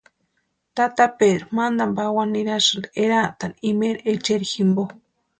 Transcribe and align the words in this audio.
Tata 0.79 1.05
Pedru 1.17 1.47
mantani 1.59 1.95
pawani 1.99 2.31
nirasïnti 2.35 2.89
eraatani 3.03 3.55
imaeri 3.73 4.01
echeri 4.15 4.45
jimpo. 4.53 4.83